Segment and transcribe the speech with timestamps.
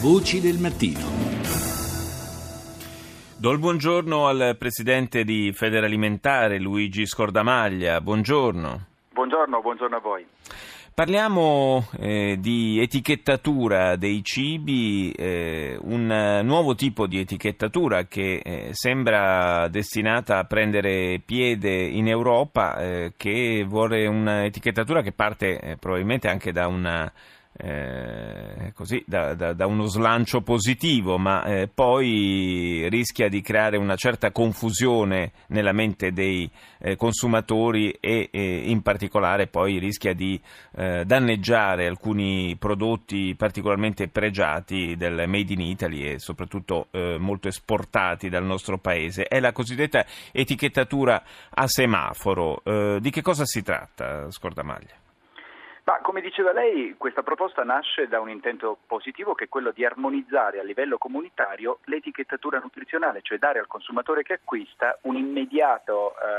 [0.00, 1.00] Voci del mattino.
[3.36, 8.00] Do il buongiorno al presidente di Federalimentare Luigi Scordamaglia.
[8.00, 8.86] Buongiorno.
[9.12, 10.24] Buongiorno, buongiorno a voi.
[10.94, 19.66] Parliamo eh, di etichettatura dei cibi, eh, un nuovo tipo di etichettatura che eh, sembra
[19.66, 26.52] destinata a prendere piede in Europa, eh, che vuole un'etichettatura che parte eh, probabilmente anche
[26.52, 27.12] da una
[27.60, 33.96] eh, così, da, da, da, uno slancio positivo, ma eh, poi rischia di creare una
[33.96, 36.48] certa confusione nella mente dei
[36.78, 40.40] eh, consumatori e, in particolare poi rischia di
[40.76, 48.28] eh, danneggiare alcuni prodotti particolarmente pregiati del Made in Italy e soprattutto eh, molto esportati
[48.28, 49.24] dal nostro paese.
[49.24, 51.20] È la cosiddetta etichettatura
[51.50, 52.62] a semaforo.
[52.62, 55.07] Eh, di che cosa si tratta, Scordamaglia?
[55.88, 59.86] Ma come diceva lei, questa proposta nasce da un intento positivo che è quello di
[59.86, 65.92] armonizzare a livello comunitario l'etichettatura nutrizionale, cioè dare al consumatore che acquista un'immediata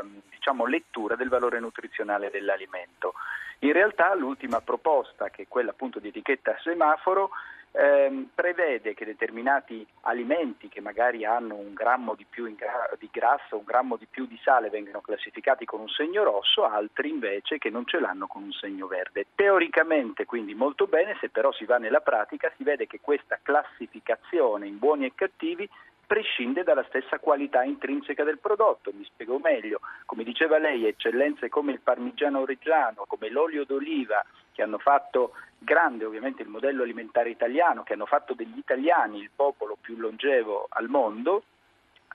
[0.00, 3.14] ehm, diciamo, lettura del valore nutrizionale dell'alimento.
[3.62, 7.30] In realtà l'ultima proposta, che è quella appunto di etichetta a semaforo,
[7.72, 13.58] ehm, prevede che determinati alimenti che magari hanno un grammo di più gra- di grasso,
[13.58, 17.70] un grammo di più di sale vengano classificati con un segno rosso, altri invece che
[17.70, 19.26] non ce l'hanno con un segno verde.
[19.34, 24.66] Teoricamente quindi molto bene, se però si va nella pratica si vede che questa classificazione
[24.66, 25.68] in buoni e cattivi
[26.06, 28.92] prescinde dalla stessa qualità intrinseca del prodotto.
[28.92, 34.62] Mi spiego meglio, come diceva lei, eccellenze come il parmigiano reggiano, come l'olio d'oliva, che
[34.62, 39.76] hanno fatto grande ovviamente il modello alimentare italiano, che hanno fatto degli italiani il popolo
[39.80, 41.44] più longevo al mondo,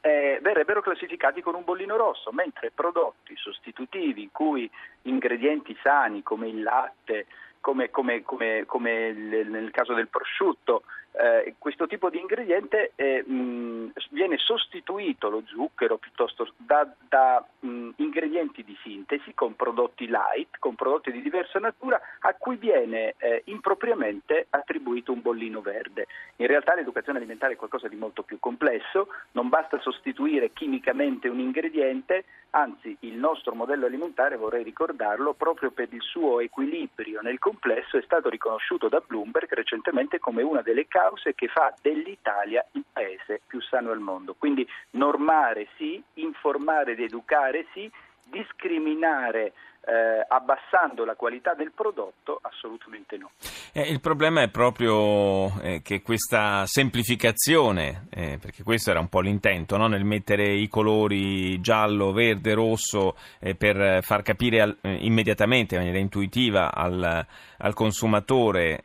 [0.00, 4.70] eh, verrebbero classificati con un bollino rosso, mentre prodotti sostitutivi in cui
[5.02, 7.26] ingredienti sani come il latte,
[7.64, 13.92] come, come, come, come nel caso del prosciutto, eh, questo tipo di ingrediente eh, mh,
[14.10, 20.74] viene sostituito lo zucchero piuttosto da, da mh, ingredienti di sintesi con prodotti light, con
[20.74, 26.06] prodotti di diversa natura a cui viene eh, impropriamente attribuito un bollino verde.
[26.36, 31.38] In realtà l'educazione alimentare è qualcosa di molto più complesso, non basta sostituire chimicamente un
[31.38, 37.96] ingrediente, anzi il nostro modello alimentare, vorrei ricordarlo, proprio per il suo equilibrio nel complesso
[37.96, 43.40] è stato riconosciuto da Bloomberg recentemente come una delle cause che fa dell'Italia il paese
[43.46, 44.34] più sano al mondo.
[44.36, 47.90] Quindi normare sì, informare ed educare sì,
[48.24, 49.52] discriminare
[49.86, 52.38] eh, abbassando la qualità del prodotto?
[52.42, 53.30] Assolutamente no.
[53.72, 59.20] Eh, il problema è proprio eh, che questa semplificazione, eh, perché questo era un po'
[59.20, 59.86] l'intento, no?
[59.86, 65.80] nel mettere i colori giallo, verde, rosso eh, per far capire al, eh, immediatamente, in
[65.80, 67.26] maniera intuitiva, al,
[67.58, 68.82] al consumatore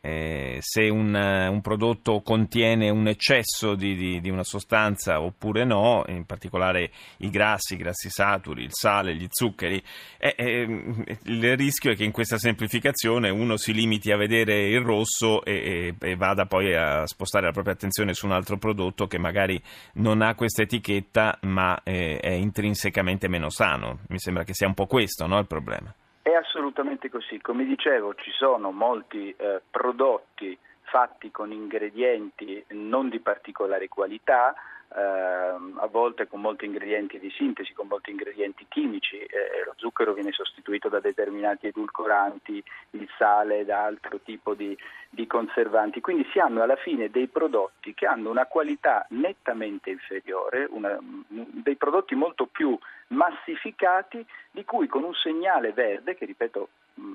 [0.60, 6.26] se un, un, prodotto contiene un eccesso di, di, di, una sostanza oppure no, in
[6.26, 9.82] particolare i grassi, i grassi saturi, il sale, gli zuccheri
[11.24, 15.96] il rischio è che in questa semplificazione uno si limiti a vedere il rosso e,
[16.00, 19.62] e, e, vada poi a spostare la propria attenzione su un altro prodotto che magari
[19.96, 24.00] non ha questa etichetta ma è, è intrinsecamente meno sano.
[24.10, 25.94] Mi sembra che sia un po' questo no, il problema.
[26.22, 27.40] È assolutamente così.
[27.42, 34.54] Come dicevo, ci sono molti eh, prodotti fatti con ingredienti non di particolare qualità
[34.96, 40.14] ehm, a volte con molti ingredienti di sintesi, con molti ingredienti chimici, eh, lo zucchero
[40.14, 44.78] viene sostituito da determinati edulcoranti, il sale da altro tipo di,
[45.10, 50.68] di conservanti, quindi si hanno alla fine dei prodotti che hanno una qualità nettamente inferiore,
[50.70, 50.98] una,
[51.28, 56.70] dei prodotti molto più massificati di cui con un segnale verde, che ripeto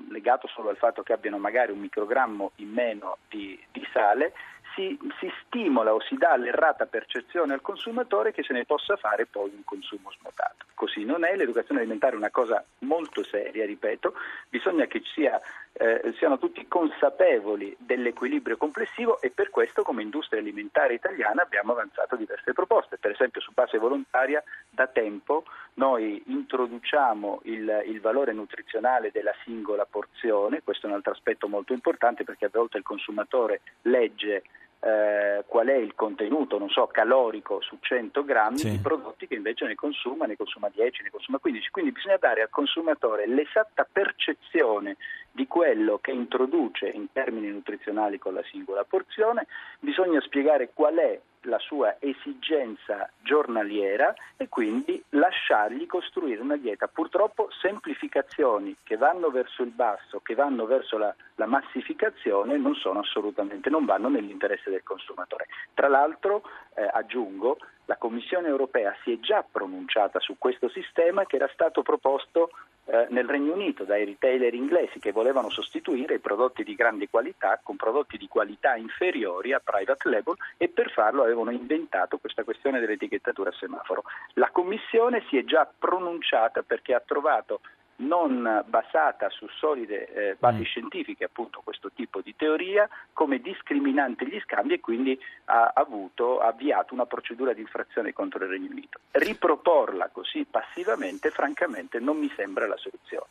[0.09, 4.33] legato solo al fatto che abbiano magari un microgrammo in meno di, di sale,
[4.75, 9.25] si, si, stimola o si dà l'errata percezione al consumatore che se ne possa fare
[9.25, 10.65] poi un consumo smotato.
[10.75, 14.13] Così non è, l'educazione alimentare è una cosa molto seria, ripeto,
[14.49, 15.39] bisogna che sia,
[15.71, 22.17] eh, siano tutti consapevoli dell'equilibrio complessivo e per questo come industria alimentare italiana abbiamo avanzato
[22.17, 22.97] diverse proposte.
[22.97, 25.45] Per esempio su base volontaria da tempo
[25.75, 31.71] noi introduciamo il, il valore nutrizionale della singola porzione, questo è un altro aspetto molto
[31.71, 34.43] importante perché a volte il consumatore legge
[34.79, 38.71] eh, qual è il contenuto, non so, calorico su 100 grammi sì.
[38.71, 41.69] di prodotti che invece ne consuma, ne consuma 10, ne consuma 15.
[41.71, 44.97] Quindi bisogna dare al consumatore l'esatta percezione
[45.31, 49.47] di quello che introduce in termini nutrizionali con la singola porzione,
[49.79, 56.87] bisogna spiegare qual è la sua esigenza giornaliera e quindi lasciargli costruire una dieta.
[56.87, 62.99] Purtroppo semplificazioni che vanno verso il basso, che vanno verso la, la massificazione non sono
[62.99, 65.47] assolutamente, non vanno nell'interesse del consumatore.
[65.73, 66.43] Tra l'altro,
[66.75, 71.81] eh, aggiungo, la Commissione europea si è già pronunciata su questo sistema che era stato
[71.81, 72.49] proposto
[72.85, 77.59] eh, nel Regno Unito dai retailer inglesi che volevano sostituire i prodotti di grande qualità
[77.61, 82.79] con prodotti di qualità inferiori a private label e per farlo avevano inventato questa questione
[82.79, 84.03] dell'etichettatura a semaforo.
[84.33, 87.61] La Commissione si è già pronunciata perché ha trovato
[87.97, 90.63] non basata su solide eh, basi mm.
[90.63, 96.47] scientifiche, appunto questo tipo di teoria, come discriminante gli scambi e quindi ha, avuto, ha
[96.47, 98.99] avviato una procedura di infrazione contro il Regno Unito.
[99.11, 103.27] Riproporla così passivamente, francamente, non mi sembra la soluzione.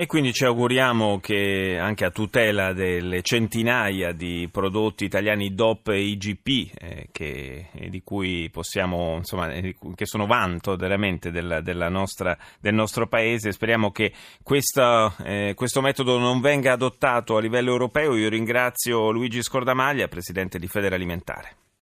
[0.00, 6.00] E quindi ci auguriamo che anche a tutela delle centinaia di prodotti italiani DOP e
[6.00, 12.74] IGP, eh, che, di cui possiamo, insomma, che sono vanto veramente della, della nostra, del
[12.74, 14.12] nostro paese, speriamo che che
[14.44, 18.14] questa, eh, questo metodo non venga adottato a livello europeo.
[18.14, 21.67] Io ringrazio Luigi Scordamaglia, Presidente di Federalimentare.